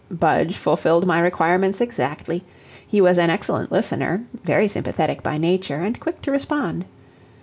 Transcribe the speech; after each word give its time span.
Budge 0.09 0.57
fulfilled 0.57 1.05
my 1.05 1.19
requirements 1.19 1.79
exactly; 1.79 2.43
he 2.87 2.99
was 3.01 3.19
an 3.19 3.29
excellent 3.29 3.71
listener, 3.71 4.23
very 4.43 4.67
sympathetic 4.67 5.21
by 5.21 5.37
nature, 5.37 5.81
and 5.81 5.99
quick 5.99 6.23
to 6.23 6.31
respond. 6.31 6.85